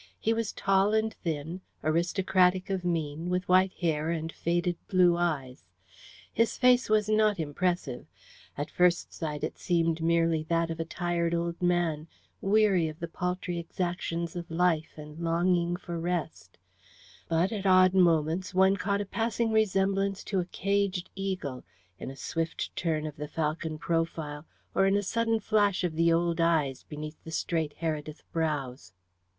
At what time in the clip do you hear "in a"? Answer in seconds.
21.99-22.15, 24.87-25.03